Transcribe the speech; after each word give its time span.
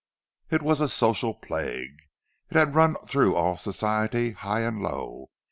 It 0.49 0.63
was 0.63 0.81
a 0.81 0.89
social 0.89 1.35
plague; 1.35 1.93
it 2.49 2.57
had 2.57 2.73
run 2.73 2.95
through 3.05 3.35
all 3.35 3.55
Society, 3.55 4.31
high 4.31 4.61
and 4.61 4.81
low. 4.81 5.29